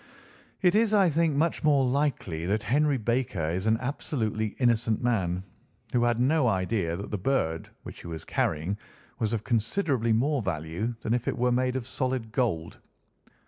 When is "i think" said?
0.95-1.35